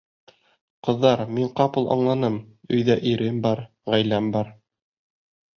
Ҡыҙҙар, 0.87 1.21
мин 1.35 1.51
ҡапыл 1.59 1.85
аңланым: 1.95 2.39
өйҙә 2.79 2.97
ирем 3.13 3.39
бар, 3.47 3.63
ғаиләм 3.93 4.33
бар. 4.39 4.51